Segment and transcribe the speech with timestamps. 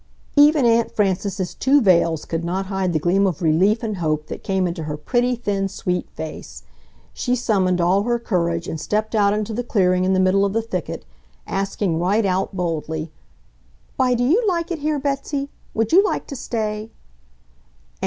[0.35, 4.41] Even Aunt Frances's two veils could not hide the gleam of relief and hope that
[4.41, 6.63] came into her pretty, thin, sweet face.
[7.13, 10.53] She summoned all her courage and stepped out into the clearing in the middle of
[10.53, 11.05] the thicket,
[11.45, 13.11] asking right out, boldly,
[13.95, 15.49] "Why, do you like it here, Betsy?
[15.75, 16.89] Would you like to stay?"